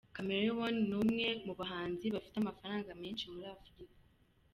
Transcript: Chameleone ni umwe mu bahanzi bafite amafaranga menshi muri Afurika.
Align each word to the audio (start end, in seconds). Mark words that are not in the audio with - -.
Chameleone 0.15 0.79
ni 0.87 0.95
umwe 1.03 1.27
mu 1.45 1.53
bahanzi 1.59 2.05
bafite 2.13 2.35
amafaranga 2.39 2.97
menshi 3.01 3.25
muri 3.33 3.47
Afurika. 3.55 3.97